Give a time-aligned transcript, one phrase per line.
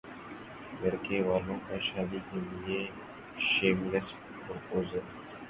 [0.81, 4.07] لڑکے والوں کا شادی کے لیےشیم لیس
[4.45, 4.99] پرپوزل